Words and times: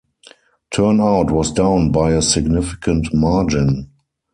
Turnout 0.71 1.29
was 1.29 1.51
down 1.51 1.91
by 1.91 2.13
a 2.13 2.23
significant 2.23 3.13
margin. 3.13 3.91